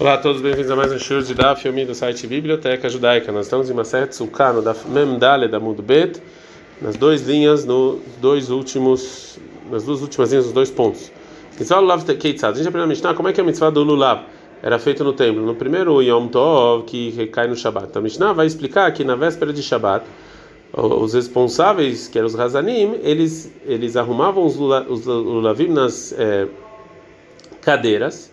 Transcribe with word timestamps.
Olá 0.00 0.14
a 0.14 0.18
todos, 0.18 0.40
bem-vindos 0.40 0.70
a 0.70 0.76
mais 0.76 0.92
um 0.92 0.98
show 1.00 1.20
de 1.20 1.34
Daf 1.34 1.66
Yomi 1.66 1.84
do 1.84 1.92
site 1.92 2.24
Biblioteca 2.24 2.88
Judaica. 2.88 3.32
Nós 3.32 3.46
estamos 3.46 3.68
em 3.68 3.84
certa 3.84 4.12
Sukkah 4.12 4.52
no 4.52 4.62
Daf 4.62 4.88
Mem 4.88 5.18
Dale 5.18 5.48
da 5.48 5.58
Mudbet, 5.58 6.22
nas 6.80 6.94
duas 6.94 7.22
linhas, 7.22 7.64
nos 7.64 7.98
dois 8.20 8.48
últimos, 8.48 9.40
nas 9.68 9.82
duas 9.82 10.00
últimas 10.00 10.30
linhas, 10.30 10.44
nos 10.44 10.54
dois 10.54 10.70
pontos. 10.70 11.10
Mitzvah 11.58 11.80
Lulav 11.80 12.04
Keitzad. 12.04 12.52
A 12.52 12.56
gente 12.56 12.68
aprendeu 12.68 12.84
a 12.84 12.86
Mishnah 12.86 13.12
como 13.14 13.28
é 13.28 13.32
que 13.32 13.40
é 13.40 13.42
a 13.42 13.44
Mitzvah 13.44 13.70
do 13.70 13.82
Lulav 13.82 14.22
era 14.62 14.78
feito 14.78 15.02
no 15.02 15.12
templo. 15.12 15.44
No 15.44 15.56
primeiro 15.56 16.00
Yom 16.00 16.28
Tov, 16.28 16.84
que 16.84 17.10
recai 17.10 17.48
no 17.48 17.56
Shabat. 17.56 17.88
Então 17.88 17.98
a 17.98 18.02
Mishnah 18.04 18.32
vai 18.32 18.46
explicar 18.46 18.92
que 18.92 19.02
na 19.02 19.16
véspera 19.16 19.52
de 19.52 19.64
Shabat, 19.64 20.06
os 20.74 21.12
responsáveis, 21.12 22.06
que 22.06 22.16
eram 22.18 22.28
os 22.28 22.38
Hazanim, 22.38 23.00
eles, 23.02 23.52
eles 23.66 23.96
arrumavam 23.96 24.46
os, 24.46 24.54
lula, 24.54 24.86
os 24.88 25.04
Lulavim 25.06 25.70
nas 25.70 26.12
é, 26.12 26.46
cadeiras, 27.60 28.30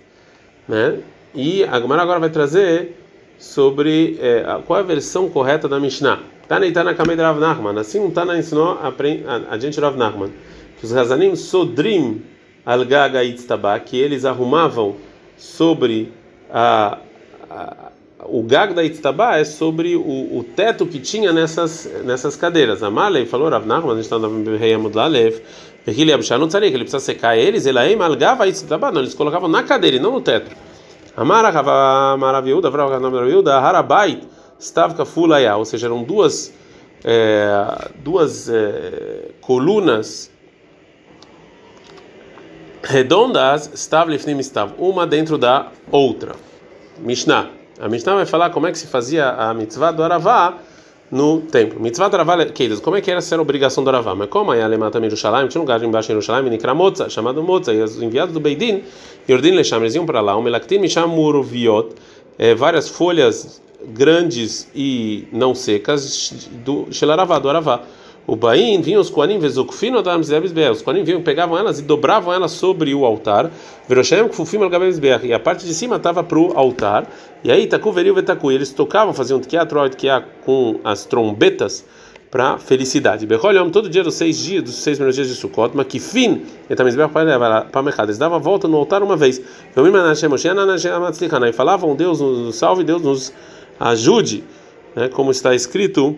né? 0.67 0.99
E 1.35 1.63
a 1.65 1.79
Gemara 1.79 2.01
agora 2.01 2.19
vai 2.19 2.29
trazer 2.29 2.97
sobre 3.37 4.17
é, 4.21 4.45
qual 4.65 4.79
é 4.79 4.83
a 4.83 4.85
versão 4.85 5.29
correta 5.29 5.67
da 5.67 5.79
Mishnah. 5.79 6.19
Tana 6.47 6.65
Itana 6.65 6.93
Kamed 6.93 7.21
Rav 7.21 7.39
Nachman. 7.39 7.77
Assim 7.77 7.99
um 7.99 8.09
Tana 8.09 8.37
ensinou 8.37 8.79
a, 8.81 8.87
a, 8.87 9.53
a 9.53 9.59
gente 9.59 9.79
Rav 9.79 9.97
Nachman. 9.97 10.31
Que 10.79 10.85
os 10.85 10.95
Hazanim 10.95 11.35
Sodrim 11.35 12.21
al 12.65 12.85
Gaga 12.85 13.19
que 13.85 13.97
eles 13.97 14.23
arrumavam 14.25 14.95
sobre 15.37 16.11
a, 16.51 16.99
a 17.49 17.91
o 18.27 18.41
gag 18.41 18.73
da 18.73 18.83
Itztabá 18.83 19.37
é 19.37 19.43
sobre 19.43 19.95
o, 19.95 20.01
o, 20.01 20.43
teto 20.55 20.87
que 20.87 20.99
tinha 20.99 21.31
nessas 21.31 21.87
nessas 22.03 22.35
cadeiras. 22.35 22.81
A 22.81 22.89
Malei 22.89 23.25
falou, 23.25 23.49
Rav 23.49 23.67
Nachman, 23.67 23.91
a 23.91 23.95
gente 23.95 24.05
está 24.05 24.17
no 24.17 24.57
Rei 24.57 24.73
Amudlalev, 24.73 25.41
ele 25.85 26.11
não 26.39 26.47
que 26.47 26.57
ele 26.57 26.79
precisa 26.79 26.99
secar 26.99 27.37
eles, 27.37 27.67
ele 27.67 27.77
aí 27.77 27.95
malgava 27.95 28.47
Itztabá, 28.47 28.91
não, 28.91 29.01
eles 29.01 29.13
colocavam 29.13 29.47
na 29.47 29.61
cadeira 29.61 29.97
e 29.97 29.99
não 29.99 30.13
no 30.13 30.21
teto. 30.21 30.49
Amara 31.17 31.51
Maraviuda, 32.17 32.69
Maraviuda, 32.69 33.57
Harabait, 33.59 34.27
Stavka 34.59 35.05
Fulaya, 35.05 35.55
ou 35.55 35.65
seja, 35.65 35.87
eram 35.87 36.03
duas, 36.03 36.53
é, 37.03 37.89
duas 38.03 38.49
é, 38.49 39.31
colunas 39.41 40.31
redondas, 42.83 43.71
Stav 43.73 44.13
Stav, 44.13 44.73
uma 44.77 45.07
dentro 45.07 45.37
da 45.37 45.71
outra. 45.91 46.35
Mishnah. 46.99 47.49
A 47.79 47.89
Mishnah 47.89 48.15
vai 48.15 48.25
falar 48.25 48.49
como 48.51 48.67
é 48.67 48.71
que 48.71 48.77
se 48.77 48.87
fazia 48.87 49.29
a 49.31 49.53
mitzvah 49.53 49.91
do 49.91 50.03
Aravá 50.03 50.57
no 51.11 51.41
templo. 51.41 51.79
Mitzvah 51.79 52.07
Aravá, 52.07 52.45
queridos, 52.45 52.79
como 52.79 52.97
é 52.97 53.01
que 53.01 53.11
era 53.11 53.21
ser 53.21 53.39
obrigação 53.39 53.83
do 53.83 53.89
Aravá? 53.89 54.15
Mas 54.15 54.29
como 54.29 54.51
a 54.51 54.63
Alemã 54.63 54.89
também 54.89 55.09
Jerusalém, 55.09 55.47
tinha 55.47 55.61
um 55.61 55.63
lugar 55.63 55.81
embaixo 55.83 56.11
em 56.11 56.15
Jerusalém, 56.15 56.49
Nikra 56.49 56.73
Motza, 56.73 57.09
chamado 57.09 57.43
Motza, 57.43 57.73
e 57.73 57.81
os 57.81 58.01
enviados 58.01 58.33
do 58.33 58.39
Beidin, 58.39 58.83
Yordim 59.29 59.51
Lesham, 59.51 59.79
eles 59.79 59.95
iam 59.95 60.05
para 60.05 60.21
lá, 60.21 60.37
um 60.37 60.41
Melaktim 60.41 60.79
Misham 60.79 61.07
Muroviot, 61.07 61.89
é, 62.37 62.55
várias 62.55 62.89
folhas 62.89 63.61
grandes 63.87 64.67
e 64.75 65.27
não 65.31 65.53
secas 65.53 66.49
do 66.65 66.87
Shelaravá, 66.91 67.39
do 67.39 67.49
Aravá. 67.49 67.81
O 68.27 68.35
Bain 68.35 68.81
vinham 68.81 68.99
os 68.99 69.09
Koanim, 69.09 69.37
Vezokfino 69.37 69.99
Adam 69.99 70.23
Zebizber. 70.23 70.71
Os 70.71 70.81
Koanim 70.81 71.03
vinham, 71.03 71.21
pegavam 71.21 71.55
elas 71.57 71.79
e 71.79 71.83
dobravam 71.83 72.33
elas 72.33 72.51
sobre 72.51 72.93
o 72.95 73.05
altar. 73.05 73.51
Veroshem 73.87 74.27
Kfufim 74.27 74.57
Al 74.57 74.71
E 75.23 75.33
a 75.33 75.39
parte 75.39 75.65
de 75.65 75.73
cima 75.73 75.95
estava 75.97 76.23
para 76.23 76.39
o 76.39 76.57
altar. 76.57 77.07
E 77.43 77.51
aí, 77.51 77.67
Taku 77.67 77.91
Veril 77.91 78.15
Vetaku. 78.15 78.51
E 78.51 78.55
eles 78.55 78.73
tocavam, 78.73 79.13
faziam 79.13 79.39
teatro, 79.39 79.87
teatro 79.89 80.29
com 80.43 80.79
as 80.83 81.05
trombetas 81.05 81.85
para 82.31 82.57
felicidade. 82.57 83.27
Becholhom, 83.27 83.69
todo 83.69 83.87
dia 83.87 84.03
dos 84.03 84.15
seis 84.15 84.37
dias, 84.37 84.63
dos 84.63 84.75
seis 84.75 84.97
primeiros 84.97 85.15
dias 85.15 85.27
de 85.27 85.35
Sukkot, 85.35 85.75
mas 85.75 85.85
que 85.85 85.99
fim, 85.99 86.41
para 86.67 87.83
mercado. 87.83 88.07
Eles 88.07 88.17
davam 88.17 88.37
a 88.37 88.41
volta 88.41 88.67
no 88.67 88.77
altar 88.77 89.03
uma 89.03 89.15
vez. 89.15 89.37
E 89.37 89.43
falavam, 91.53 91.95
Deus 91.95 92.19
nos 92.19 92.55
salve, 92.55 92.83
Deus 92.83 93.03
nos 93.03 93.31
ajude, 93.79 94.43
né, 94.95 95.09
como 95.09 95.29
está 95.31 95.53
escrito 95.53 96.15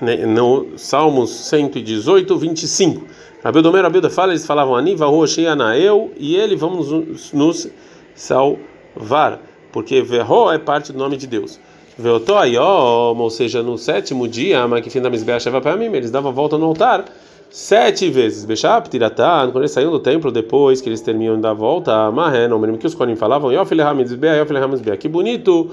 né, 0.00 0.24
no 0.26 0.76
Salmos 0.76 1.30
118, 1.30 2.36
25. 2.36 3.06
Rabi 3.44 3.60
Domer, 3.60 3.82
Rabi 3.82 4.08
fala, 4.10 4.32
eles 4.32 4.46
falavam 4.46 4.76
Aniva, 4.76 5.06
Rosheiana, 5.06 5.76
eu 5.76 6.12
e 6.16 6.36
ele 6.36 6.54
vamos 6.54 7.32
nos, 7.32 7.68
salvar, 8.14 9.40
porque 9.72 10.00
Verro 10.00 10.50
é 10.50 10.58
parte 10.58 10.92
do 10.92 10.98
nome 10.98 11.16
de 11.16 11.26
Deus. 11.26 11.58
Veotoayom, 11.98 13.18
ou 13.18 13.30
seja, 13.30 13.62
no 13.62 13.76
sétimo 13.76 14.26
dia, 14.26 14.66
mas 14.66 14.82
que 14.82 14.90
fim 14.90 15.00
da 15.00 15.10
Mizbeach 15.10 15.50
para 15.50 15.76
mim, 15.76 15.86
eles 15.86 16.10
davam 16.10 16.30
a 16.30 16.34
volta 16.34 16.56
no 16.56 16.66
altar 16.66 17.04
sete 17.52 18.08
vezes. 18.08 18.46
Bechap, 18.46 18.88
Tiratá, 18.88 19.42
quando 19.44 19.58
eles 19.58 19.70
saíam 19.70 19.90
do 19.90 20.00
templo, 20.00 20.32
depois 20.32 20.80
que 20.80 20.88
eles 20.88 21.02
terminam 21.02 21.38
da 21.38 21.52
volta, 21.52 22.10
Mahé, 22.10 22.48
não 22.48 22.58
me 22.58 22.78
que 22.78 22.86
os 22.86 22.94
Konim 22.94 23.14
falavam, 23.14 23.52
Yofileham 23.52 23.94
Mizbeach, 23.94 24.38
Yofileham 24.38 24.68
Mizbeach, 24.68 24.98
que 24.98 25.08
bonito 25.08 25.70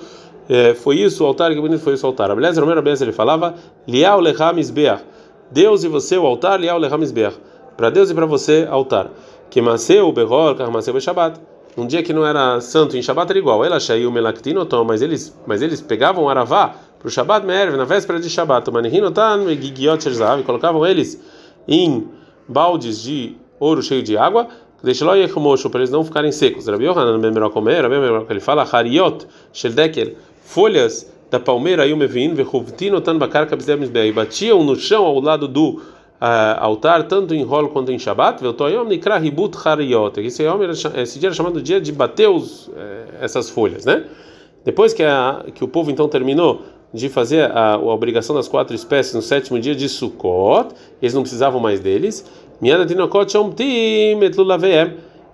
é, 0.49 0.73
foi 0.73 0.95
isso 0.95 1.23
o 1.23 1.27
altar, 1.27 1.53
que 1.53 1.61
bonito 1.61 1.81
foi 1.81 1.93
isso 1.93 2.07
o 2.07 2.09
altar. 2.09 2.35
Beleza, 2.35 2.59
Romero 2.59 2.81
Beleza, 2.81 3.05
ele 3.05 3.11
falava, 3.11 3.53
Lecham 3.87 4.57
Isbeach. 4.57 5.03
Deus 5.51 5.83
e 5.83 5.87
você, 5.87 6.17
o 6.17 6.25
altar, 6.25 6.59
Lecham 6.59 7.03
Isbeach. 7.03 7.37
Para 7.77 7.91
Deus 7.91 8.09
e 8.09 8.15
para 8.15 8.25
você, 8.25 8.67
altar. 8.69 9.11
Que 9.49 9.61
Maseu, 9.61 10.11
Behor, 10.11 10.55
Karmaseu, 10.55 10.93
Beshabat. 10.93 11.39
Um 11.77 11.85
dia 11.85 12.01
que 12.01 12.11
não 12.11 12.25
era 12.25 12.59
santo 12.61 12.97
em 12.97 13.01
Shabat 13.01 13.31
era 13.31 13.39
igual. 13.39 13.63
Ela 13.63 13.79
Shaiu 13.79 14.11
Melaktinotom, 14.11 14.83
mas 14.83 15.01
eles, 15.01 15.39
mas 15.45 15.61
eles 15.61 15.79
pegavam 15.79 16.27
Aravá 16.27 16.73
para 16.97 17.07
o 17.07 17.11
Shabat 17.11 17.45
Merv, 17.45 17.77
na 17.77 17.85
véspera 17.85 18.19
de 18.19 18.29
Shabat. 18.29 18.69
Manihinotan, 18.71 19.45
Gigiot 19.55 20.03
Sherzav, 20.03 20.43
colocavam 20.43 20.85
eles 20.85 21.21
em 21.67 22.07
baldes 22.47 23.01
de 23.01 23.37
ouro 23.59 23.81
cheio 23.81 24.01
de 24.01 24.17
água. 24.17 24.47
Para 24.81 25.79
eles 25.79 25.91
não 25.91 26.03
ficarem 26.03 26.31
secos. 26.31 26.67
Rabi 26.67 26.85
Yohanan 26.85 27.19
ben 27.19 27.31
Merocomer, 27.31 27.83
Rabi 27.83 27.95
ele 28.29 28.39
fala, 28.39 28.63
Hariot, 28.63 29.27
Sheldekel, 29.51 30.15
folhas 30.43 31.11
da 31.29 31.39
palmeira 31.39 31.83
aí 31.83 31.93
o 31.93 31.97
mevin 31.97 32.33
vechovtinotan 32.33 33.17
bakarka 33.17 33.55
e 33.55 34.11
batiam 34.11 34.63
no 34.63 34.75
chão 34.75 35.05
ao 35.05 35.19
lado 35.19 35.47
do 35.47 35.69
uh, 35.69 36.59
altar 36.59 37.03
tanto 37.03 37.35
em 37.35 37.43
rolo 37.43 37.69
quanto 37.69 37.91
em 37.91 37.99
Shabat 37.99 38.41
veltoyom 38.41 38.85
nikra 38.85 39.17
ribut 39.17 39.55
hariyot 39.63 40.19
esse 40.19 40.43
esse 40.95 41.19
dia 41.19 41.27
era 41.27 41.35
chamado 41.35 41.61
dia 41.61 41.79
de 41.79 41.91
bater 41.91 42.27
os, 42.27 42.67
uh, 42.69 42.71
essas 43.21 43.49
folhas 43.49 43.85
né 43.85 44.05
depois 44.65 44.93
que 44.93 45.03
a, 45.03 45.45
que 45.53 45.63
o 45.63 45.67
povo 45.67 45.91
então 45.91 46.07
terminou 46.07 46.63
de 46.93 47.09
fazer 47.09 47.51
a, 47.51 47.73
a 47.73 47.77
obrigação 47.77 48.35
das 48.35 48.47
quatro 48.47 48.75
espécies 48.75 49.13
no 49.13 49.21
sétimo 49.21 49.59
dia 49.59 49.75
de 49.75 49.87
Sukkot. 49.87 50.73
Eles 51.01 51.13
não 51.13 51.21
precisavam 51.21 51.59
mais 51.59 51.79
deles. 51.79 52.25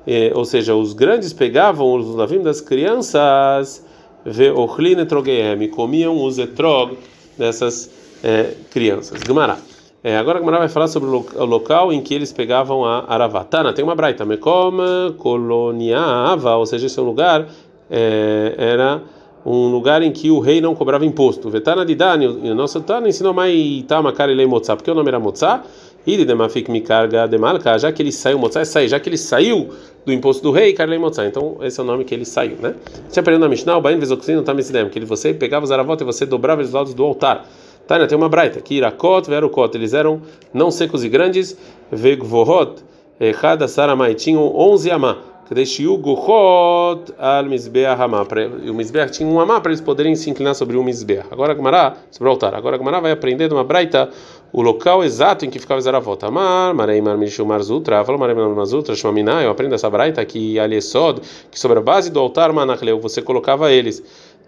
Eh, 0.08 0.32
ou 0.36 0.46
seja 0.46 0.76
os 0.76 0.94
grandes 0.94 1.34
pegavam 1.34 1.96
os 1.96 2.06
lulavim 2.06 2.42
das 2.42 2.62
crianças. 2.62 3.84
Ve'ochlin 4.26 5.00
etrogeem, 5.00 5.70
comiam 5.70 6.24
os 6.24 6.38
etrog 6.40 6.98
dessas 7.38 7.92
é, 8.24 8.54
crianças. 8.72 9.22
Gemara. 9.26 9.58
É, 10.04 10.18
agora 10.18 10.40
a 10.40 10.58
vai 10.60 10.70
falar 10.70 10.88
sobre 10.88 11.10
o 11.10 11.46
local 11.46 11.92
em 11.92 12.00
que 12.00 12.14
eles 12.14 12.32
pegavam 12.32 12.86
a 12.86 13.06
aravatana. 13.08 13.74
Tem 13.74 13.84
uma 13.84 13.96
braita, 13.96 14.24
mekom 14.24 14.78
coloniava, 15.18 16.56
ou 16.58 16.66
seja, 16.66 16.86
esse 16.86 17.00
é 17.00 17.02
um 17.02 17.06
lugar, 17.06 17.48
é, 17.90 18.54
era 18.56 19.02
um 19.46 19.68
lugar 19.68 20.02
em 20.02 20.12
que 20.12 20.32
o 20.32 20.40
rei 20.40 20.60
não 20.60 20.74
cobrava 20.74 21.06
imposto. 21.06 21.50
Vetana 21.50 21.86
de 21.86 21.94
Dani, 21.94 22.28
o 22.28 22.56
nosso 22.56 22.82
Tana 22.82 23.08
ensinou 23.08 23.34
mais 23.34 23.84
Tamakar 23.84 24.30
e 24.30 24.46
Motzá, 24.46 24.76
porque 24.76 24.90
o 24.90 24.96
nome 24.96 25.08
era 25.10 25.20
Motzá, 25.20 25.64
de 26.06 26.26
Demafik 26.26 26.70
Mikarga 26.70 27.28
de 27.28 27.38
Malka, 27.38 27.78
já 27.78 27.92
que 27.92 28.02
ele 28.02 28.12
saiu, 28.12 28.40
Motzá 28.40 28.62
é 28.62 28.66
sair, 28.66 28.88
já 28.88 29.00
que 29.00 29.08
ele 29.10 29.18
saiu 29.18 29.70
do 30.06 30.12
imposto 30.12 30.42
do 30.42 30.52
rei, 30.52 30.74
Karlei 30.74 30.98
Motzá. 30.98 31.26
Então, 31.26 31.58
esse 31.62 31.80
é 31.80 31.84
o 31.84 31.86
nome 31.86 32.04
que 32.04 32.14
ele 32.14 32.26
saiu, 32.26 32.58
né? 32.62 32.76
Tinha 33.12 33.22
aprendendo 33.22 33.44
na 33.44 33.50
Mishnah, 33.50 33.78
o 33.78 33.82
Bain 33.82 34.00
Vezoxino 34.00 34.42
Tamisidem, 34.42 34.90
que 34.90 34.98
ele, 34.98 35.06
você 35.06 35.34
pegava 35.34 35.64
os 35.64 35.72
aravot 35.72 36.02
e 36.02 36.06
você 36.06 36.26
dobrava 36.26 36.62
os 36.62 36.72
lados 36.72 36.94
do 36.94 37.04
altar. 37.04 37.46
Tânia, 37.88 38.08
tem 38.08 38.18
uma 38.18 38.30
braita, 38.30 38.62
que 38.62 38.76
Irakot, 38.76 39.30
Verukot, 39.30 39.76
eles 39.76 39.94
eram 39.94 40.22
não 40.52 40.72
secos 40.72 41.04
e 41.04 41.10
grandes, 41.10 41.56
Vegvohot, 41.92 42.84
Echada 43.20 43.68
Saramai, 43.68 44.16
tinham 44.16 44.44
11 44.56 44.92
amá. 44.92 45.18
Kadeshiu 45.48 45.98
Guchot 45.98 47.14
al 47.20 47.46
Mizbeah 47.46 47.94
Hamá. 47.94 48.26
O 48.68 48.74
Mizbeah 48.74 49.08
tinha 49.08 49.30
um 49.30 49.40
amá 49.40 49.62
para 49.62 49.72
eles 49.72 49.82
poderem 49.82 50.16
se 50.16 50.30
inclinar 50.30 50.56
sobre 50.56 50.76
o 50.76 50.84
Mizbeah. 50.84 51.26
Agora 51.30 51.54
a 51.54 51.56
Gemara, 51.56 51.94
sobre 52.10 52.28
o 52.28 52.32
altar. 52.32 52.56
Agora 52.56 52.76
a 52.76 52.80
Gemara 52.80 53.00
vai 53.00 53.12
aprender 53.12 53.48
de 53.48 53.54
uma 53.54 53.64
braita 53.64 54.10
o 54.52 54.62
local 54.62 55.04
exato 55.04 55.46
em 55.46 55.50
que 55.50 55.60
ficava 55.60 55.80
Zaravot. 55.80 56.24
Amar, 56.26 56.74
Marei 56.74 57.00
Marmishu 57.00 57.46
Marzutra. 57.46 58.04
Falou 58.04 58.20
Marei 58.20 58.36
Marzutra, 58.36 58.96
Shmamina. 58.96 59.44
Eu 59.44 59.52
aprendo 59.52 59.76
essa 59.76 59.90
braita 59.90 60.26
que 60.26 60.58
Aliesod, 60.58 61.22
que 61.52 61.60
sobre 61.60 61.78
a 61.78 61.82
base 61.82 62.10
do 62.10 62.20
altar 62.20 62.52
Manachleu 62.52 63.00
você 63.00 63.22
colocava 63.22 63.72
eles, 63.72 64.02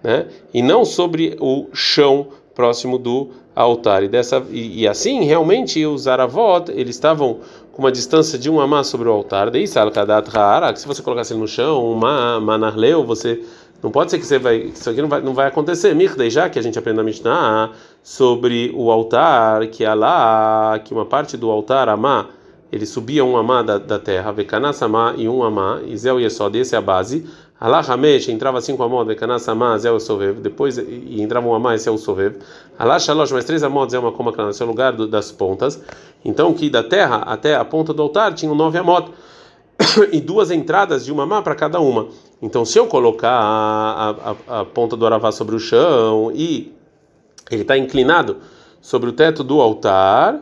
né? 0.04 0.26
E 0.52 0.64
não 0.64 0.84
sobre 0.84 1.38
o 1.40 1.68
chão 1.74 2.28
próximo 2.56 2.98
do 2.98 3.30
altar. 3.56 4.04
E, 4.04 4.08
dessa, 4.08 4.44
e, 4.50 4.82
e 4.82 4.88
assim, 4.88 5.24
realmente, 5.24 5.86
os 5.86 6.08
Aravot, 6.08 6.72
eles 6.72 6.96
estavam 6.96 7.40
com 7.78 7.84
uma 7.84 7.92
distância 7.92 8.40
de 8.40 8.50
um 8.50 8.60
amá 8.60 8.84
sobre 8.84 9.08
o 9.08 9.12
altar. 9.12 9.52
Daí, 9.52 9.62
que 9.62 10.80
se 10.80 10.88
você 10.88 11.04
colocasse 11.04 11.32
ele 11.32 11.40
no 11.40 11.48
chão, 11.48 11.92
uma 11.92 12.40
manarleu, 12.40 13.06
você 13.06 13.46
não 13.84 13.92
pode 13.92 14.10
ser 14.10 14.18
que 14.18 14.26
você 14.26 14.40
vai, 14.40 14.58
isso 14.58 14.90
aqui 14.90 15.00
não 15.00 15.08
vai, 15.08 15.22
não 15.22 15.36
vai 15.36 15.46
acontecer. 15.46 15.94
Mirdei, 15.94 16.32
já 16.32 16.50
que 16.50 16.58
a 16.58 16.62
gente 16.64 16.80
aprende 16.80 16.98
na 16.98 17.04
Mishnah 17.04 17.72
sobre 18.02 18.74
o 18.76 18.90
altar, 18.90 19.68
que 19.68 19.86
é 19.86 19.94
lá, 19.94 20.80
que 20.84 20.92
uma 20.92 21.06
parte 21.06 21.38
do 21.38 21.52
altar, 21.52 21.88
amá, 21.88 22.26
ele 22.72 22.86
subia 22.86 23.24
um 23.24 23.38
amá 23.38 23.62
da, 23.62 23.78
da 23.78 23.98
terra, 23.98 24.32
vekanassamá 24.32 25.14
e 25.18 25.28
um 25.28 25.44
amá, 25.44 25.82
e 25.86 25.96
Zéu 25.98 26.20
Yesod, 26.20 26.60
essa 26.60 26.76
é 26.76 26.80
a 26.80 26.82
base. 26.82 27.26
Alá 27.60 27.80
Hamesh 27.80 28.30
entrava 28.30 28.62
cinco 28.62 28.84
amod, 28.84 29.08
Vekanas 29.08 29.50
Amaz 29.50 29.84
é 29.84 29.92
o 29.92 30.00
Sovev, 30.00 30.42
depois 30.42 30.78
e 30.78 31.20
entrava 31.20 31.48
um 31.48 31.56
Amá, 31.56 31.74
esse 31.74 31.90
é 31.90 31.92
o 31.92 31.98
Sovev. 31.98 32.36
Alá 32.78 33.00
Shalosh, 33.00 33.32
mais 33.32 33.46
três 33.46 33.64
amods 33.64 33.96
é 33.96 34.00
uma 34.00 34.12
coma 34.12 34.32
esse 34.48 34.62
é 34.62 34.66
o 34.66 34.68
lugar 34.68 34.94
do, 34.94 35.08
das 35.08 35.32
pontas. 35.32 35.82
Então, 36.24 36.54
que 36.54 36.70
da 36.70 36.84
terra 36.84 37.24
até 37.26 37.56
a 37.56 37.66
ponta 37.66 37.96
do 37.96 38.02
altar 38.04 38.36
tinham 38.36 38.54
nove 38.54 38.78
amod 38.78 39.10
e 40.14 40.22
duas 40.22 40.52
entradas 40.52 41.04
de 41.04 41.12
uma 41.12 41.26
má 41.26 41.42
para 41.42 41.56
cada 41.56 41.80
uma. 41.80 42.10
Então, 42.44 42.64
se 42.64 42.78
eu 42.78 42.86
colocar 42.86 43.32
a, 43.32 44.36
a, 44.48 44.60
a 44.60 44.66
ponta 44.66 44.96
do 44.96 45.04
aravá 45.04 45.32
sobre 45.32 45.56
o 45.56 45.60
chão 45.60 46.32
e 46.36 46.72
ele 47.50 47.64
está 47.64 47.76
inclinado 47.76 48.38
sobre 48.80 49.10
o 49.10 49.14
teto 49.14 49.44
do 49.44 49.60
altar, 49.60 50.40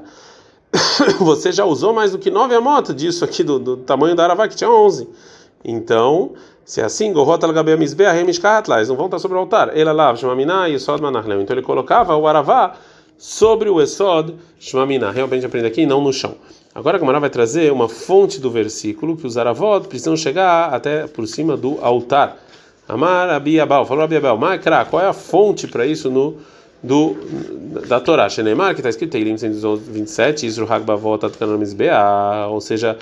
você 1.20 1.52
já 1.52 1.66
usou 1.66 1.94
mais 1.94 2.12
do 2.12 2.20
que 2.20 2.30
nove 2.30 2.56
amot 2.56 2.94
disso 2.94 3.24
aqui 3.24 3.44
do, 3.44 3.60
do 3.60 3.78
tamanho 3.78 4.16
do 4.16 4.22
aravá 4.22 4.48
que 4.48 4.56
tinha 4.56 4.70
onze. 4.70 5.08
Então, 5.64 6.34
se 6.64 6.82
é 6.82 6.84
assim, 6.84 7.12
gorrota 7.12 7.48
lagabea 7.48 7.76
eles 7.76 7.96
não 8.88 8.96
vão 8.96 9.06
estar 9.06 9.20
sobre 9.20 9.38
o 9.38 9.40
altar. 9.40 9.76
Ela 9.78 9.92
lá, 9.92 10.16
shmamina 10.16 10.70
e 10.70 10.80
sod 10.80 11.02
manachlem. 11.02 11.42
Então 11.42 11.56
ele 11.56 11.66
colocava 11.66 12.16
o 12.16 12.28
aravá 12.28 12.76
sobre 13.18 13.70
o 13.70 13.82
esod 13.82 14.36
shmamina. 14.60 15.12
Realmente 15.12 15.46
aprende 15.46 15.68
aqui, 15.68 15.86
não 15.86 16.02
no 16.02 16.12
chão. 16.12 16.36
Agora 16.74 16.98
a 16.98 17.00
Gamara 17.00 17.20
vai 17.22 17.30
trazer 17.30 17.72
uma 17.72 17.88
fonte 17.88 18.40
do 18.40 18.52
versículo 18.52 19.16
que 19.16 19.26
os 19.26 19.38
aravot 19.38 19.88
precisam 19.88 20.18
chegar 20.18 20.74
até 20.74 21.08
por 21.08 21.26
cima 21.26 21.56
do 21.56 21.80
altar. 21.82 22.38
Amar 22.88 23.30
Abiabal, 23.30 23.86
falou 23.86 24.04
Abiabal, 24.04 24.38
Makra, 24.38 24.86
qual 24.86 25.02
é 25.02 25.08
a 25.08 25.14
fonte 25.14 25.68
para 25.68 25.88
isso 25.88 26.12
no 26.12 26.36
do 26.86 27.16
da 27.88 28.00
Torá? 28.00 28.30
Shenemar, 28.30 28.74
que 28.74 28.80
está 28.80 28.90
escrito 28.90 29.18
em 29.18 29.38
127, 29.38 30.46
Isru 30.46 30.72
Hagbavot 30.72 31.26
Atkanamizbea, 31.26 32.48
ou 32.50 32.62
seja, 32.62 32.98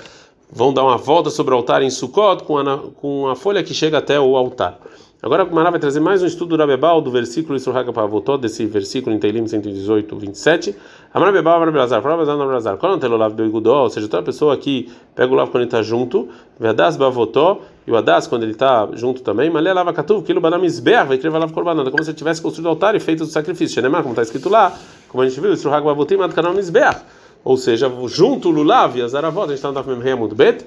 vão 0.50 0.72
dar 0.72 0.82
uma 0.82 0.96
volta 0.96 1.30
sobre 1.30 1.54
o 1.54 1.56
altar 1.56 1.82
em 1.82 1.90
Sukkot 1.90 2.44
com 2.44 2.58
a, 2.58 2.78
com 2.96 3.28
a 3.28 3.36
folha 3.36 3.62
que 3.62 3.74
chega 3.74 3.98
até 3.98 4.18
o 4.18 4.36
altar. 4.36 4.78
Agora 5.24 5.42
a 5.42 5.46
Mará 5.46 5.70
vai 5.70 5.80
trazer 5.80 6.00
mais 6.00 6.22
um 6.22 6.26
estudo 6.26 6.54
do 6.54 6.60
Rabebal, 6.60 7.00
do 7.00 7.10
versículo 7.10 7.56
Isruhaga 7.56 7.90
Pavotó, 7.94 8.36
desse 8.36 8.66
versículo 8.66 9.16
em 9.16 9.18
Teilim 9.18 9.46
118, 9.46 10.14
27. 10.18 10.76
Amar 11.14 11.28
Rabebal, 11.28 11.56
Amar 11.56 11.72
Belazar, 11.72 12.02
Fala 12.02 12.26
Belazar. 12.26 12.76
Qual 12.76 12.92
é 12.92 12.96
o 12.96 12.98
telolav 12.98 13.34
do 13.34 13.42
Igudó? 13.42 13.84
Ou 13.84 13.88
seja, 13.88 14.06
toda 14.06 14.22
pessoa 14.22 14.54
que 14.58 14.92
pega 15.14 15.32
o 15.32 15.34
lav 15.34 15.48
quando 15.48 15.62
ele 15.62 15.68
está 15.68 15.80
junto, 15.80 16.28
Vedas 16.60 16.98
Bavotó, 16.98 17.62
e 17.86 17.90
o 17.90 17.96
Adas 17.96 18.26
quando 18.26 18.42
ele 18.42 18.52
está 18.52 18.86
junto 18.92 19.22
também, 19.22 19.48
Malé 19.48 19.72
Lava 19.72 19.94
Katuv, 19.94 20.26
Kilo 20.26 20.42
Banamizber, 20.42 21.06
vai 21.06 21.16
escrever 21.16 21.38
Lav 21.38 21.50
Korbanada, 21.52 21.90
como 21.90 22.04
se 22.04 22.10
ele 22.10 22.18
tivesse 22.18 22.42
construído 22.42 22.66
o 22.66 22.68
altar 22.68 22.94
e 22.94 23.00
feito 23.00 23.22
o 23.22 23.26
sacrifício. 23.26 23.76
Xenemar, 23.76 24.02
como 24.02 24.12
está 24.12 24.20
escrito 24.20 24.50
lá, 24.50 24.78
como 25.08 25.22
a 25.22 25.26
gente 25.26 25.40
viu, 25.40 25.54
Isruhaga 25.54 25.86
Pavotim, 25.86 26.20
Adkanam 26.20 26.52
Mizber. 26.52 27.00
Ou 27.42 27.56
seja, 27.56 27.90
junto 28.08 28.50
o 28.50 28.52
Lulav 28.52 28.94
e 28.98 29.00
as 29.00 29.14
Aravot, 29.14 29.44
a 29.44 29.46
gente 29.46 29.56
está 29.56 29.68
no 29.68 29.74
Daf 29.74 29.88
Memhemud 29.88 30.34
Bet, 30.34 30.66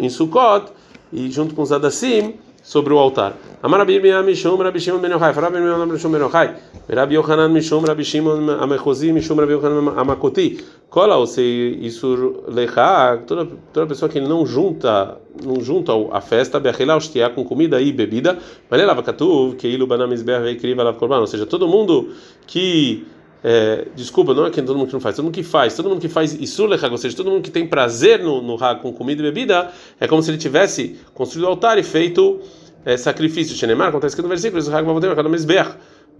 em 0.00 0.10
Sukkot, 0.10 0.72
e 1.12 1.30
junto 1.30 1.54
com 1.54 1.62
os 1.62 1.70
Adassim, 1.70 2.34
sobre 2.64 2.94
o 2.94 2.98
altar. 2.98 3.34
Amar 3.62 3.80
Rabi 3.80 3.92
Yirmiyah 3.92 4.22
Mishum 4.22 4.58
Rabi 4.58 4.80
Shimon 4.80 5.00
Ben 5.00 5.10
Yochai. 5.10 5.32
Rabi 5.34 5.58
Yirmiyah 5.58 5.86
Mishum 5.86 6.10
Ben 6.12 6.22
Yochai. 6.22 6.56
Rabi 6.88 7.14
Yochanan 7.14 7.52
Mishum 7.52 7.86
Rabi 7.86 8.02
Shimon 8.02 8.48
Amechozi 8.48 9.12
Mishum 9.12 9.38
Rabi 9.38 9.52
Yochanan 9.52 9.94
Amakoti. 9.94 10.64
Cola, 10.88 11.16
ou 11.16 11.26
seja, 11.26 11.76
isso 11.80 12.44
lecha, 12.46 13.20
toda 13.26 13.48
toda 13.72 13.86
pessoa 13.88 14.08
que 14.08 14.20
não 14.20 14.46
junta, 14.46 15.18
não 15.44 15.60
junta 15.60 15.92
a 16.12 16.20
festa, 16.20 16.60
beachilá 16.60 16.96
ushtiá 16.96 17.30
com 17.30 17.44
comida 17.44 17.80
e 17.80 17.92
bebida, 17.92 18.38
mas 18.70 18.78
ele 18.78 18.86
lava 18.86 19.02
katuv, 19.02 19.56
que 19.56 19.66
ilu 19.66 19.88
banamizber 19.88 20.40
veikriva 20.40 20.84
lava 20.84 20.96
korban, 20.96 21.18
ou 21.18 21.26
seja, 21.26 21.46
todo 21.46 21.66
mundo 21.66 22.10
que 22.46 23.04
é, 23.46 23.88
desculpa, 23.94 24.32
não 24.32 24.46
é 24.46 24.50
que 24.50 24.62
todo 24.62 24.78
mundo 24.78 24.86
que 24.86 24.94
não 24.94 25.00
faz, 25.00 25.16
todo 25.16 25.26
mundo 25.26 25.34
que 25.34 25.42
faz, 25.42 25.76
todo 25.76 25.90
mundo 25.90 26.00
que 26.00 26.08
faz 26.08 26.32
isso, 26.32 26.66
ou 26.66 26.96
seja, 26.96 27.14
todo 27.14 27.30
mundo 27.30 27.42
que 27.42 27.50
tem 27.50 27.66
prazer 27.66 28.20
no, 28.20 28.40
no 28.40 28.56
hag 28.56 28.80
com 28.80 28.90
comida 28.90 29.20
e 29.20 29.24
bebida, 29.24 29.70
é 30.00 30.08
como 30.08 30.22
se 30.22 30.30
ele 30.30 30.38
tivesse 30.38 30.98
construído 31.12 31.44
o 31.44 31.48
altar 31.48 31.76
e 31.76 31.82
feito 31.82 32.40
é, 32.86 32.96
sacrifício. 32.96 33.54
Xenemar, 33.54 33.88
acontece 33.88 34.14
aqui 34.14 34.22
no 34.22 34.28
versículo, 34.28 34.62
isso 34.62 34.74
hag 34.74 34.86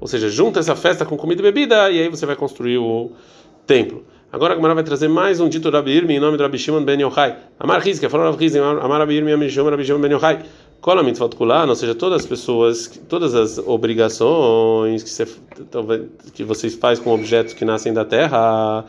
ou 0.01 0.07
seja, 0.07 0.29
junta 0.29 0.61
essa 0.61 0.77
festa 0.77 1.07
com 1.07 1.17
comida 1.17 1.41
e 1.41 1.45
bebida 1.45 1.91
e 1.91 2.03
aí 2.03 2.09
você 2.11 2.27
vai 2.27 2.37
construir 2.37 2.77
o 2.77 3.13
templo. 3.67 4.05
Agora 4.31 4.53
a 4.53 4.57
Gemara 4.57 4.75
vai 4.75 4.83
trazer 4.83 5.07
mais 5.07 5.39
um 5.39 5.49
dito 5.49 5.71
Rabi 5.71 5.93
Irmi 5.93 6.17
em 6.17 6.19
nome 6.21 6.37
de 6.37 6.43
Rabi 6.43 6.59
Shimon 6.59 6.85
ben 6.85 7.01
Yochai. 7.01 7.37
Amar 7.59 7.81
Rizki, 7.81 8.09
falou 8.09 8.27
Rabi 8.27 8.45
Rizki, 8.45 8.59
Amar 8.59 8.99
Rabi 8.99 9.15
Irmi, 9.15 9.31
Rabi 9.31 9.49
Shimon 9.49 10.01
ben 10.01 10.11
Yochai. 10.11 10.41
Kola 10.85 11.03
mitzvot 11.03 11.35
kulan, 11.35 11.67
ou 11.67 11.75
seja, 11.75 11.95
todas 11.95 12.21
as 12.21 12.27
pessoas, 12.27 13.01
todas 13.09 13.35
as 13.35 13.57
obrigações 13.57 15.03
que, 15.03 15.09
você, 15.09 15.27
que 16.35 16.45
vocês 16.45 16.75
fazem 16.75 17.03
com 17.03 17.11
objetos 17.15 17.55
que 17.55 17.65
nascem 17.65 17.91
da 17.91 18.05
terra, 18.05 18.85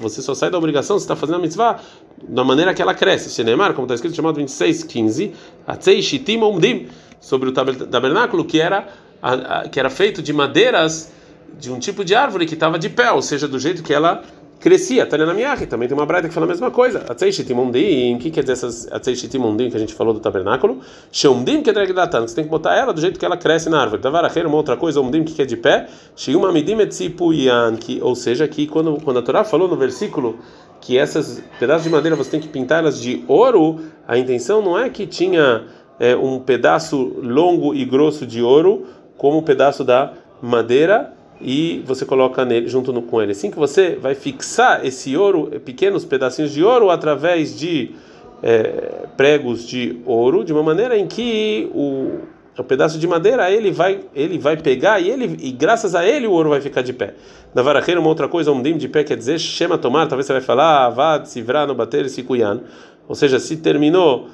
você 0.00 0.20
só 0.20 0.34
sai 0.34 0.50
da 0.50 0.58
obrigação, 0.58 0.98
você 0.98 1.04
está 1.04 1.14
fazendo 1.14 1.36
a 1.36 1.38
mitzvah 1.38 1.78
da 2.28 2.42
maneira 2.42 2.74
que 2.74 2.82
ela 2.82 2.94
cresce. 2.94 3.30
Shenemar, 3.30 3.74
como 3.74 3.84
está 3.84 3.94
escrito, 3.94 4.16
chamado 4.16 4.34
26, 4.38 4.82
15, 4.82 5.32
sobre 7.20 7.50
o 7.50 7.52
tabernáculo 7.52 8.44
que 8.44 8.60
era, 8.60 8.88
que 9.70 9.78
era 9.78 9.88
feito 9.88 10.20
de 10.20 10.32
madeiras 10.32 11.12
de 11.60 11.70
um 11.70 11.78
tipo 11.78 12.04
de 12.04 12.16
árvore 12.16 12.44
que 12.44 12.54
estava 12.54 12.76
de 12.76 12.88
pé, 12.88 13.12
ou 13.12 13.22
seja, 13.22 13.46
do 13.46 13.60
jeito 13.60 13.84
que 13.84 13.94
ela 13.94 14.24
crescia. 14.64 15.04
Tânia 15.04 15.26
na 15.26 15.34
minha 15.34 15.54
também 15.66 15.86
tem 15.86 15.94
uma 15.94 16.06
braita 16.06 16.26
que 16.26 16.32
fala 16.32 16.46
a 16.46 16.48
mesma 16.48 16.70
coisa. 16.70 17.04
Atzeixitimumdim, 17.06 18.14
o 18.14 18.18
que 18.18 18.30
quer 18.30 18.40
dizer 18.40 18.54
essas 18.54 18.90
Atzeixitimumdim 18.90 19.68
que 19.68 19.76
a 19.76 19.78
gente 19.78 19.92
falou 19.92 20.14
do 20.14 20.20
tabernáculo? 20.20 20.80
Sheumdim 21.12 21.60
que 21.60 21.68
é 21.68 21.72
dragdatan, 21.74 22.22
você 22.22 22.34
tem 22.34 22.44
que 22.44 22.50
botar 22.50 22.74
ela 22.74 22.90
do 22.90 22.98
jeito 22.98 23.20
que 23.20 23.26
ela 23.26 23.36
cresce 23.36 23.68
na 23.68 23.78
árvore. 23.78 24.00
Davaracheiro, 24.00 24.48
uma 24.48 24.56
outra 24.56 24.74
coisa, 24.74 25.02
umdim 25.02 25.22
que 25.22 25.42
é 25.42 25.44
de 25.44 25.58
pé. 25.58 25.86
Shiumamidim 26.16 26.80
etzipuyan, 26.80 27.76
que 27.76 28.00
ou 28.00 28.14
seja, 28.14 28.48
que 28.48 28.66
quando, 28.66 28.96
quando 29.04 29.18
a 29.18 29.22
Torá 29.22 29.44
falou 29.44 29.68
no 29.68 29.76
versículo 29.76 30.38
que 30.80 30.96
essas 30.96 31.42
pedaços 31.60 31.84
de 31.84 31.90
madeira 31.90 32.16
você 32.16 32.30
tem 32.30 32.40
que 32.40 32.48
pintar 32.48 32.78
elas 32.78 32.98
de 32.98 33.22
ouro, 33.28 33.80
a 34.08 34.16
intenção 34.16 34.62
não 34.62 34.78
é 34.78 34.88
que 34.88 35.06
tinha 35.06 35.64
é, 36.00 36.16
um 36.16 36.40
pedaço 36.40 37.12
longo 37.22 37.74
e 37.74 37.84
grosso 37.84 38.26
de 38.26 38.40
ouro 38.40 38.86
como 39.18 39.38
um 39.38 39.42
pedaço 39.42 39.84
da 39.84 40.14
madeira 40.40 41.13
e 41.40 41.82
você 41.86 42.04
coloca 42.04 42.44
nele 42.44 42.68
junto 42.68 42.92
no, 42.92 43.02
com 43.02 43.20
ele. 43.20 43.32
Assim 43.32 43.50
que 43.50 43.58
você 43.58 43.96
vai 43.96 44.14
fixar 44.14 44.84
esse 44.84 45.16
ouro, 45.16 45.50
pequenos 45.64 46.04
pedacinhos 46.04 46.52
de 46.52 46.62
ouro, 46.62 46.90
através 46.90 47.58
de 47.58 47.90
é, 48.42 49.06
pregos 49.16 49.66
de 49.66 50.00
ouro, 50.04 50.44
de 50.44 50.52
uma 50.52 50.62
maneira 50.62 50.96
em 50.98 51.06
que 51.06 51.68
o, 51.74 52.20
o 52.58 52.64
pedaço 52.64 52.98
de 52.98 53.06
madeira 53.06 53.50
ele 53.50 53.70
vai 53.70 54.00
ele 54.14 54.38
vai 54.38 54.56
pegar 54.56 55.00
e 55.00 55.10
ele 55.10 55.36
e 55.40 55.50
graças 55.50 55.94
a 55.94 56.06
ele 56.06 56.26
o 56.26 56.32
ouro 56.32 56.50
vai 56.50 56.60
ficar 56.60 56.82
de 56.82 56.92
pé. 56.92 57.14
Na 57.54 57.62
varaqueira 57.62 58.00
uma 58.00 58.08
outra 58.08 58.28
coisa, 58.28 58.52
um 58.52 58.62
dim 58.62 58.76
de 58.76 58.88
pé 58.88 59.02
quer 59.02 59.16
dizer 59.16 59.38
chama 59.38 59.78
tomar, 59.78 60.06
talvez 60.06 60.26
você 60.26 60.32
vai 60.32 60.42
falar 60.42 60.88
vá 60.90 61.24
se 61.24 61.40
virar 61.42 61.66
no 61.66 61.74
bater 61.74 62.08
se 62.08 62.22
cuian. 62.22 62.60
Ou 63.08 63.14
seja, 63.14 63.38
se 63.38 63.56
terminou 63.56 64.28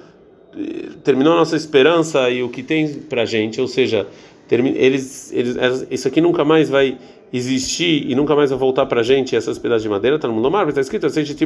terminou 1.04 1.34
a 1.34 1.36
nossa 1.36 1.56
esperança 1.56 2.28
e 2.28 2.42
o 2.42 2.48
que 2.48 2.62
tem 2.62 2.94
pra 2.94 3.24
gente, 3.24 3.60
ou 3.60 3.68
seja, 3.68 4.06
eles, 4.54 5.32
eles, 5.32 5.86
isso 5.90 6.08
aqui 6.08 6.20
nunca 6.20 6.44
mais 6.44 6.68
vai 6.68 6.98
existir 7.32 8.10
e 8.10 8.14
nunca 8.14 8.34
mais 8.34 8.50
vai 8.50 8.58
voltar 8.58 8.86
para 8.86 9.00
a 9.00 9.04
gente 9.04 9.36
essas 9.36 9.58
pedaços 9.58 9.82
de 9.82 9.88
madeira, 9.88 10.16
está 10.16 10.26
no 10.26 10.34
mundo 10.34 10.50
mar, 10.50 10.68
está 10.68 10.80
escrito 10.80 11.06
que 11.08 11.42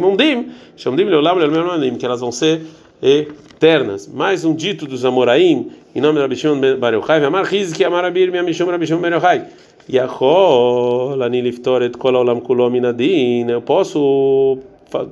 elas 2.06 2.20
vão 2.20 2.32
ser 2.32 2.62
eternas. 3.02 4.08
Mais 4.08 4.44
um 4.44 4.54
dito 4.54 4.86
dos 4.86 5.04
Amoraim, 5.04 5.70
em 5.94 6.00
nome 6.00 6.14
de 6.14 6.22
Rabi 6.22 6.36
Shimon 6.36 6.78
Bar 6.78 6.94
Yochai, 6.94 7.24
Amar 7.24 7.44
Rizki, 7.44 7.84
Amar 7.84 8.04
Abir, 8.04 8.32
Mishum 8.32 8.66
Rabi 8.66 8.86
Shimon 8.86 9.00
ben 9.00 9.12
Yochai. 9.12 9.44
Yachol, 9.86 11.22
ani 11.22 11.42
liftor 11.42 11.82
et 11.82 11.98
kol 11.98 12.16
olam 12.16 12.40
kulo 12.40 12.70
minadin. 12.70 13.50
Eu 13.50 13.60
posso, 13.60 14.58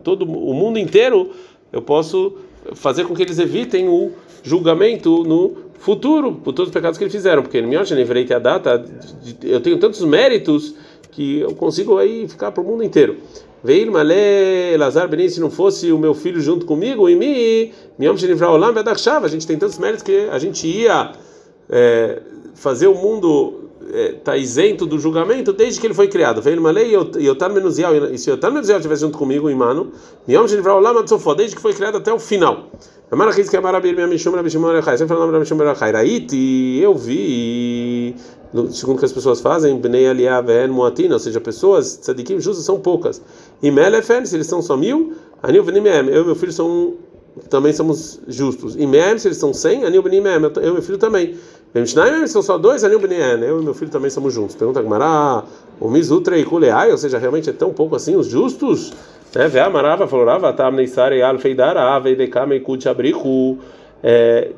todo 0.03 0.23
o 0.23 0.55
mundo 0.55 0.79
inteiro, 0.79 1.31
eu 1.71 1.83
posso 1.83 2.39
fazer 2.75 3.05
com 3.05 3.15
que 3.15 3.23
eles 3.23 3.39
evitem 3.39 3.89
o 3.89 4.13
julgamento 4.43 5.25
no 5.25 5.72
futuro 5.83 6.35
por 6.37 6.53
todos 6.53 6.69
os 6.69 6.73
pecados 6.73 6.97
que 6.97 7.03
eles 7.03 7.13
fizeram, 7.13 7.43
porque 7.43 7.59
a 8.33 8.39
data, 8.39 8.85
eu 9.43 9.61
tenho 9.61 9.79
tantos 9.79 10.01
méritos 10.03 10.77
que 11.11 11.41
eu 11.41 11.57
consigo 11.57 11.99
aí 11.99 12.29
ficar 12.29 12.53
para 12.53 12.63
o 12.63 12.67
mundo 12.67 12.85
inteiro. 12.85 13.17
Veio 13.65 13.91
Malé, 13.91 14.77
Lazar 14.79 15.09
Benin, 15.09 15.29
se 15.29 15.41
não 15.41 15.51
fosse 15.51 15.91
o 15.91 15.99
meu 15.99 16.15
filho 16.15 16.41
junto 16.41 16.65
comigo, 16.67 17.09
e 17.09 17.17
mim, 17.17 17.73
a 19.27 19.29
gente 19.29 19.45
tem 19.45 19.59
tantos 19.59 19.77
méritos 19.79 20.05
que 20.05 20.29
a 20.31 20.39
gente 20.39 20.69
ia 20.69 21.13
é, 21.69 22.23
fazer 22.55 22.87
o 22.87 22.95
mundo 22.95 23.63
está 24.17 24.37
é, 24.37 24.39
isento 24.39 24.87
do 24.87 24.99
julgamento 25.01 25.53
desde 25.53 25.81
que 25.81 25.87
ele 25.89 25.95
foi 25.95 26.07
criado. 26.07 26.41
Veio 26.41 26.61
uma 26.61 26.71
lei 26.71 26.91
e 26.91 26.95
eu 27.27 27.33
estar 27.33 27.49
menusial, 27.49 27.93
e 27.95 28.17
se 28.17 28.31
eu 28.31 28.37
estar 28.37 28.51
menusial 28.51 28.79
estivesse 28.79 29.01
junto 29.03 29.19
comigo, 29.19 29.51
em 29.51 29.55
mano, 29.55 29.91
desde 31.35 31.57
que 31.57 31.63
foi 31.63 31.73
criado 31.73 31.97
até 31.99 32.13
o 32.13 32.21
final. 32.21 32.71
Que 36.29 36.81
eu 36.81 36.95
vi, 36.95 38.17
segundo 38.71 38.99
que 38.99 39.05
as 39.05 39.13
pessoas 39.13 39.41
fazem, 39.41 39.79
Bnei 39.79 40.09
Aliaven 40.09 40.69
Muatina, 40.69 41.15
ou 41.15 41.21
seja, 41.21 41.39
pessoas 41.39 41.99
tzadikim 41.99 42.41
justas 42.41 42.65
são 42.65 42.81
poucas. 42.81 43.21
E 43.63 43.71
Melefen, 43.71 44.25
se 44.25 44.35
eles 44.35 44.47
são 44.47 44.63
só 44.63 44.79
mil, 44.79 45.13
Anil 45.43 45.63
Venim 45.63 45.87
eu 45.87 46.23
e 46.23 46.25
meu 46.25 46.35
filho 46.35 46.53
são 46.53 46.95
também 47.51 47.75
somos 47.75 48.19
justos. 48.29 48.77
E 48.77 48.87
Mem, 48.87 49.19
se 49.19 49.29
eles 49.29 49.37
são 49.37 49.53
cem, 49.53 49.85
Anil 49.85 50.03
Benim 50.03 50.23
eu 50.63 50.71
e 50.71 50.73
meu 50.73 50.83
filho 50.83 50.97
também. 50.97 51.37
Vemshnaim 51.75 52.27
são 52.27 52.43
só 52.43 52.59
dois, 52.59 52.85
Anil 52.85 52.99
Bnien, 52.99 53.43
eu 53.43 53.61
e 53.61 53.65
meu 53.65 53.75
filho 53.75 53.91
também 53.91 54.11
somos 54.11 54.35
juntos. 54.35 54.55
Pergunta 54.55 54.83
Gmará, 54.83 55.45
o 55.81 55.91
Mizutra 55.91 56.39
e 56.39 56.45
Kuleai, 56.45 56.91
ou 56.91 56.99
seja, 56.99 57.19
realmente 57.19 57.49
é 57.49 57.53
tão 57.53 57.73
pouco 57.73 57.97
assim, 57.97 58.15
os 58.15 58.27
justos? 58.27 58.93
Né? 59.35 59.49
Vê 59.49 59.61
amarava, 59.61 60.07
falou, 60.07 60.27
rava, 60.27 60.53
tam 60.53 60.73
neisare 60.73 61.23
alfeidara, 61.23 61.99
veidekame 61.99 62.61
kuchabrihu. 62.61 63.59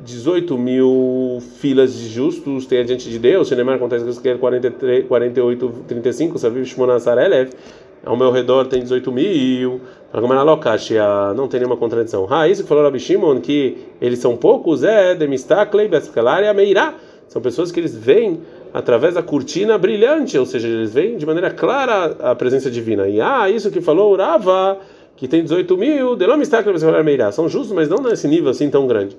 18 0.03 0.57
mil 0.57 1.37
filas 1.59 1.93
de 1.93 2.09
justos 2.09 2.65
tem 2.65 2.83
diante 2.83 3.07
de 3.09 3.19
Deus. 3.19 3.47
Shenemar 3.47 3.75
acontece 3.75 4.19
que 4.19 4.29
é 4.29 4.35
43, 4.35 5.07
48, 5.07 5.83
35, 5.87 6.39
Saviv 6.39 6.65
Shmonasar 6.65 7.19
Elef. 7.19 7.53
Ao 8.03 8.17
meu 8.17 8.31
redor 8.31 8.65
tem 8.65 8.81
18 8.81 9.11
mil. 9.11 9.81
Não 11.35 11.47
tem 11.47 11.59
nenhuma 11.59 11.77
contradição. 11.77 12.25
Ah, 12.29 12.47
isso 12.47 12.63
que 12.63 12.69
falou 12.69 12.83
Rabi 12.83 12.99
Shimon, 12.99 13.39
que 13.39 13.77
eles 14.01 14.19
são 14.19 14.35
poucos, 14.35 14.83
é 14.83 15.13
Demistaklei, 15.13 15.87
Beskalaria, 15.87 16.53
Meirá. 16.53 16.95
São 17.27 17.41
pessoas 17.41 17.71
que 17.71 17.79
eles 17.79 17.95
veem 17.95 18.39
através 18.73 19.15
da 19.15 19.23
cortina 19.23 19.77
brilhante, 19.77 20.37
ou 20.37 20.45
seja, 20.45 20.67
eles 20.67 20.93
veem 20.93 21.17
de 21.17 21.25
maneira 21.25 21.49
clara 21.49 22.15
a 22.19 22.35
presença 22.35 22.69
divina. 22.69 23.07
E 23.07 23.21
ah, 23.21 23.49
isso 23.49 23.71
que 23.71 23.81
falou 23.81 24.15
Rava, 24.15 24.77
que 25.15 25.27
tem 25.27 25.43
18 25.43 25.77
mil, 25.77 26.15
Delomistaklei, 26.15 26.73
Beskalaria, 26.73 27.03
Meirá. 27.03 27.31
São 27.31 27.47
justos, 27.47 27.71
mas 27.71 27.89
não 27.89 27.97
nesse 27.97 28.27
nível 28.27 28.49
assim 28.49 28.69
tão 28.69 28.85
grande. 28.87 29.17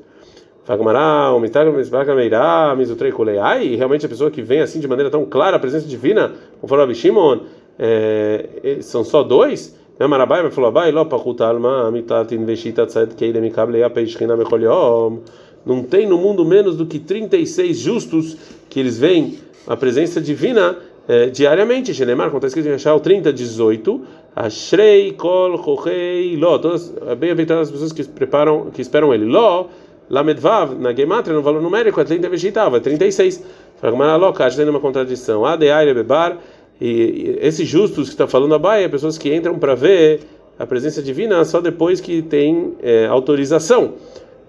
Fagmará, 0.65 1.33
o 1.33 1.41
Misbaga, 1.41 2.15
Meirá, 2.15 2.75
Mizutrei, 2.77 3.13
Ai, 3.41 3.77
realmente 3.77 4.05
a 4.05 4.09
pessoa 4.09 4.31
que 4.31 4.43
vem 4.43 4.61
assim 4.61 4.81
de 4.81 4.89
maneira 4.89 5.11
tão 5.11 5.25
clara 5.25 5.57
a 5.57 5.61
presença 5.61 5.87
divina, 5.87 6.33
como 6.61 6.69
falou 6.69 6.85
Abishimon, 6.85 7.41
é, 7.79 8.79
são 8.81 9.05
só 9.05 9.23
dois? 9.23 9.77
Marabai, 9.99 10.43
mas 10.43 10.55
falou, 10.55 10.69
Abai, 10.69 10.93
Lopa, 10.93 11.17
Hutalma, 11.17 11.91
Mitatin, 11.91 12.45
Veshita, 12.45 12.85
Tzed, 12.85 13.15
Keidem, 13.15 13.51
Kable, 13.51 13.83
Apeishkina, 13.83 14.37
Mecholiom. 14.37 15.21
Não 15.67 15.83
tem 15.83 16.07
no 16.07 16.17
mundo 16.17 16.45
menos 16.45 16.77
do 16.77 16.87
que 16.87 17.01
36 17.01 17.77
justos 17.77 18.37
que 18.71 18.79
eles 18.79 18.97
veem 18.97 19.39
a 19.67 19.77
presença 19.77 20.21
divina 20.21 20.79
é, 21.09 21.27
diariamente. 21.27 21.93
Shenemar, 21.93 22.29
como 22.29 22.39
está 22.39 22.47
escrito 22.47 22.69
em 22.69 22.75
Achal 22.75 23.01
30, 23.01 23.33
18. 23.33 24.01
Ashrei, 24.35 25.13
Kol, 25.13 25.63
Chochei, 25.63 26.37
Ló. 26.37 26.59
Todas, 26.59 26.95
bem-aventuradas 27.19 27.69
as 27.69 27.73
pessoas 27.73 27.93
que, 27.93 28.05
preparam, 28.05 28.71
que 28.71 28.81
esperam 28.81 29.13
ele. 29.13 29.25
Ló. 29.25 29.67
Lamedvav, 30.09 30.77
na 30.79 30.95
Gematria, 30.95 31.35
no 31.35 31.43
valor 31.43 31.61
numérico, 31.61 32.01
é 32.01 32.05
30 32.05 32.29
vegetava, 32.29 32.77
é 32.77 32.81
36. 32.81 33.43
Fragmana 33.81 34.15
loca, 34.15 34.49
tem 34.51 34.69
uma 34.69 34.79
contradição. 34.79 35.45
Adeaire 35.45 35.93
bebar, 35.93 36.39
e 36.81 37.39
esses 37.41 37.67
justos 37.67 38.09
que 38.09 38.15
está 38.15 38.27
falando 38.27 38.55
a 38.55 38.59
Baia, 38.59 38.89
pessoas 38.89 39.19
que 39.19 39.35
entram 39.35 39.59
para 39.59 39.75
ver 39.75 40.21
a 40.59 40.67
presença 40.67 41.03
divina 41.03 41.45
só 41.45 41.61
depois 41.61 42.01
que 42.01 42.23
tem 42.23 42.75
é, 42.83 43.07
autorização. 43.07 43.95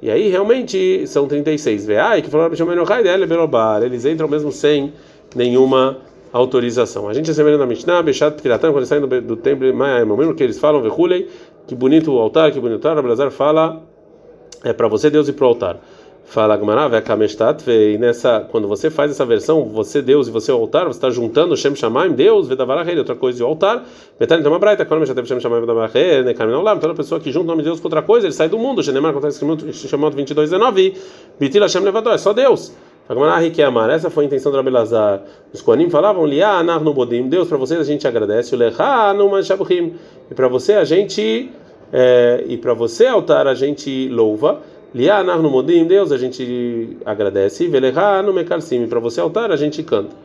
E 0.01 0.11
aí 0.11 0.29
realmente 0.29 1.07
são 1.07 1.27
36. 1.27 1.85
Veai, 1.85 2.21
que 2.21 2.29
falaram 2.29 2.51
eles 3.85 4.05
entram 4.05 4.27
mesmo 4.27 4.51
sem 4.51 4.93
nenhuma 5.35 5.97
autorização. 6.31 7.09
A 7.09 7.13
gente 7.13 7.31
assemelha 7.31 7.57
na 7.57 7.65
Mishnah, 7.65 8.01
Bechat 8.03 8.41
Piratan, 8.41 8.71
quando 8.71 8.85
saem 8.85 9.01
do, 9.01 9.21
do 9.21 9.35
templo, 9.35 9.65
mesmo 10.17 10.35
que 10.35 10.43
eles 10.43 10.59
falam, 10.59 10.81
Vehulei, 10.81 11.29
que 11.65 11.73
bonito 11.73 12.13
o 12.13 12.19
altar, 12.19 12.51
que 12.51 12.59
bonito 12.59 12.83
o 12.83 12.87
altar, 12.87 12.97
Abrazar 12.97 13.31
fala 13.31 13.81
é 14.63 14.73
para 14.73 14.87
você 14.87 15.09
Deus 15.09 15.27
e 15.27 15.33
para 15.33 15.45
o 15.45 15.49
altar. 15.49 15.79
Fala 16.29 16.59
e 17.69 17.97
nessa, 17.97 18.41
quando 18.51 18.67
você 18.67 18.89
faz 18.89 19.11
essa 19.11 19.25
versão, 19.25 19.63
você 19.63 20.01
Deus 20.01 20.27
e 20.27 20.31
você 20.31 20.51
o 20.51 20.55
altar, 20.55 20.83
você 20.83 20.97
está 20.97 21.09
juntando 21.09 21.55
Shem 21.55 21.73
Shamaim, 21.73 22.11
Deus, 22.11 22.49
Vedavarahel, 22.49 22.97
outra 22.97 23.15
coisa 23.15 23.41
e 23.41 23.43
o 23.45 23.47
altar. 23.47 23.85
Metade 24.19 24.41
de 24.41 24.47
uma 24.49 24.59
braita, 24.59 24.83
quando 24.83 25.05
já 25.05 25.15
teve 25.15 25.25
Shem 25.25 25.39
Shamaim, 25.39 25.61
não 25.65 26.61
lá, 26.61 26.75
toda 26.75 26.93
pessoa 26.93 27.21
que 27.21 27.31
junta 27.31 27.45
o 27.45 27.47
nome 27.47 27.63
de 27.63 27.69
Deus 27.69 27.79
com 27.79 27.87
outra 27.87 28.01
coisa, 28.01 28.27
ele 28.27 28.33
sai 28.33 28.49
do 28.49 28.57
mundo. 28.57 28.83
Shenemar, 28.83 29.11
acontece 29.11 29.39
chamado 29.87 30.17
22, 30.17 30.49
19, 30.49 30.95
Bitil 31.39 31.61
Hashem 31.61 31.81
levador, 31.81 32.13
é 32.13 32.17
só 32.17 32.33
Deus. 32.33 32.75
Amar, 33.65 33.89
essa 33.89 34.09
foi 34.09 34.25
a 34.25 34.27
intenção 34.27 34.51
do 34.51 34.57
Rabelazar. 34.57 35.21
Os 35.53 35.61
Koanim 35.61 35.89
falavam, 35.89 36.25
Liá, 36.25 36.59
Anar 36.59 36.81
no 36.81 36.93
Bodim, 36.93 37.29
Deus, 37.29 37.47
para 37.47 37.57
vocês 37.57 37.79
a 37.79 37.85
gente 37.85 38.05
agradece, 38.05 38.53
o 38.53 38.57
Lechá, 38.57 39.13
no 39.13 39.29
Manshabuhim, 39.29 39.93
e 40.29 40.33
para 40.33 40.49
você 40.49 40.73
a 40.73 40.83
gente 40.83 41.49
é, 41.91 42.43
e 42.47 42.57
para 42.57 42.73
você, 42.73 43.07
altar, 43.07 43.47
a 43.47 43.53
gente 43.53 44.09
louva. 44.09 44.61
Lianar 44.97 45.39
no 45.39 45.51
modim, 45.51 45.85
Deus, 45.85 46.11
a 46.11 46.17
gente 46.17 46.97
agradece. 47.05 47.67
Veleha 47.67 48.23
no 48.23 48.33
mekalsim, 48.33 48.87
para 48.87 48.99
você, 48.99 49.21
altar, 49.21 49.51
a 49.51 49.55
gente 49.55 49.83
canta. 49.83 50.15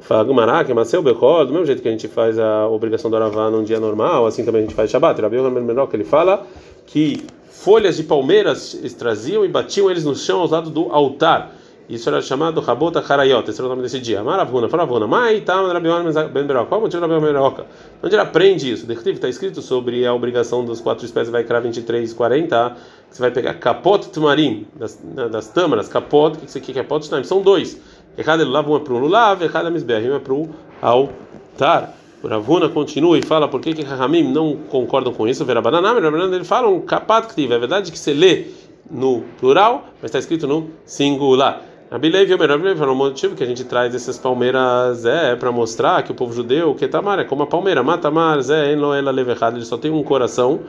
Fagmará, 0.00 0.64
que 0.64 0.72
Maseu 0.72 1.02
Bechol, 1.02 1.44
do 1.44 1.52
mesmo 1.52 1.66
jeito 1.66 1.82
que 1.82 1.88
a 1.88 1.90
gente 1.90 2.08
faz 2.08 2.38
a 2.38 2.66
obrigação 2.68 3.10
do 3.10 3.16
Aravá 3.16 3.50
num 3.50 3.62
dia 3.62 3.78
normal, 3.78 4.24
assim 4.24 4.46
também 4.46 4.62
a 4.62 4.64
gente 4.64 4.74
faz 4.74 4.90
Shabbat. 4.90 5.20
Rabi 5.20 5.36
Yohanan 5.36 5.86
que 5.86 5.96
ele 5.96 6.04
fala 6.04 6.46
que 6.86 7.22
folhas 7.50 7.98
de 7.98 8.04
palmeiras 8.04 8.80
traziam 8.98 9.44
e 9.44 9.48
batiam 9.48 9.90
eles 9.90 10.06
no 10.06 10.16
chão 10.16 10.40
ao 10.40 10.48
lado 10.48 10.70
do 10.70 10.90
altar. 10.90 11.54
Isso 11.88 12.06
era 12.08 12.20
chamado 12.20 12.60
Rabota 12.60 13.00
Harayot, 13.00 13.48
esse 13.48 13.58
era 13.58 13.66
o 13.66 13.70
nome 13.70 13.80
desse 13.80 13.98
dia. 13.98 14.22
Maravuna, 14.22 14.68
Faravuna, 14.68 15.06
Mai 15.06 15.40
Tam 15.40 15.66
Rabion 15.72 16.04
Ben 16.30 16.44
Beroca. 16.44 16.66
Qual 16.66 16.80
o 16.80 16.84
motivo 16.84 17.00
do 17.00 17.10
Rabion 17.10 17.32
Beroca? 17.32 17.64
Onde 18.02 18.14
ele 18.14 18.20
aprende 18.20 18.70
isso? 18.70 18.86
O 18.86 18.92
está 18.92 19.26
escrito 19.26 19.62
sobre 19.62 20.04
a 20.04 20.12
obrigação 20.12 20.62
dos 20.64 20.82
quatro 20.82 21.06
espécies, 21.06 21.30
vai 21.30 21.44
criar 21.44 21.60
23, 21.60 22.12
40, 22.12 22.76
que 23.08 23.16
você 23.16 23.22
vai 23.22 23.30
pegar 23.30 23.54
Kapot 23.54 24.10
Tumarim, 24.10 24.66
das, 24.76 25.00
né, 25.02 25.28
das 25.28 25.48
tâmaras, 25.48 25.88
Kapot, 25.88 26.36
o 26.36 26.40
que 26.40 26.50
você 26.50 26.60
quer 26.60 26.72
que 26.72 26.78
é 26.78 26.82
Kapot 26.82 27.06
São 27.24 27.40
dois. 27.40 27.80
Errado 28.18 28.42
ele 28.42 28.50
lava 28.50 28.70
um 28.70 28.76
é 28.76 28.80
para 28.80 28.92
o 28.92 28.98
Lulav, 28.98 29.42
errado 29.42 29.68
é 29.68 29.70
Misber, 29.70 30.02
um 30.12 30.16
é 30.16 30.18
para 30.18 30.34
o 30.34 30.50
altar. 30.82 31.94
O 32.22 32.26
Ravuna 32.26 32.68
continua 32.68 33.16
e 33.16 33.22
fala 33.22 33.48
por 33.48 33.60
que 33.60 33.72
que 33.72 33.82
Rahamim 33.82 34.30
não 34.30 34.56
concordam 34.68 35.14
com 35.14 35.26
isso. 35.26 35.44
Verabananam, 35.44 35.94
Verabananam, 35.94 36.34
ele 36.34 36.44
fala 36.44 36.68
um 36.68 36.80
Kapat 36.80 37.28
Ktiv. 37.28 37.52
É 37.52 37.58
verdade 37.58 37.92
que 37.92 37.98
você 37.98 38.12
lê 38.12 38.46
no 38.90 39.22
plural, 39.38 39.86
mas 40.02 40.08
está 40.08 40.18
escrito 40.18 40.46
no 40.46 40.68
singular. 40.84 41.62
Abilei 41.90 42.26
viu 42.26 42.36
melhor 42.36 42.60
um 42.88 42.94
motivo 42.94 43.34
que 43.34 43.42
a 43.42 43.46
gente 43.46 43.64
traz 43.64 43.94
essas 43.94 44.18
palmeiras 44.18 45.06
é 45.06 45.34
para 45.34 45.50
mostrar 45.50 46.02
que 46.02 46.12
o 46.12 46.14
povo 46.14 46.34
judeu, 46.34 46.74
que 46.74 46.86
tamar 46.86 47.18
é 47.18 47.24
como 47.24 47.44
a 47.44 47.46
palmeira, 47.46 47.82
matamar, 47.82 48.38
é 48.50 48.72
ela 48.72 49.10
leva 49.10 49.30
errado, 49.30 49.56
ele 49.56 49.64
só 49.64 49.78
tem 49.78 49.90
um 49.90 50.02
coração, 50.02 50.60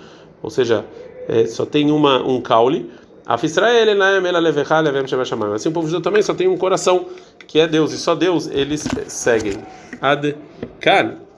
ou 0.42 0.50
seja, 0.50 0.86
é, 1.28 1.46
só 1.46 1.66
tem 1.66 1.92
uma 1.92 2.26
um 2.26 2.40
caule. 2.40 2.90
A 3.26 3.38
Israel 3.44 3.90
ela 3.90 4.40
leva 4.40 4.62
errado, 4.62 4.90
Assim 5.54 5.68
o 5.68 5.72
povo 5.74 5.88
judeu 5.88 6.02
também 6.02 6.22
só 6.22 6.34
tem 6.34 6.48
um 6.48 6.58
coração, 6.58 7.08
que 7.46 7.60
é 7.60 7.68
Deus 7.68 7.92
e 7.92 7.98
só 7.98 8.16
Deus 8.16 8.48
eles 8.48 8.88
seguem. 9.08 9.58
Ad 10.02 10.38
kan 10.80 11.29